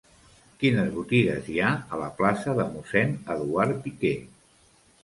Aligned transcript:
Quines 0.63 0.87
botigues 0.95 1.51
hi 1.51 1.59
ha 1.65 1.69
a 1.75 2.01
la 2.05 2.09
plaça 2.23 2.59
de 2.63 2.67
Mossèn 2.73 3.17
Eduard 3.37 3.81
Piquer? 3.87 4.17